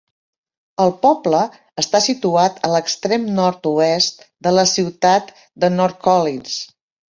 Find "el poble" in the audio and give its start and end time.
0.85-1.41